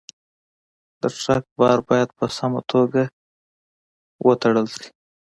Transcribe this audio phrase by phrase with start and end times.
[1.01, 3.01] د ټرک بار باید په سمه توګه
[4.43, 4.87] تړل شي.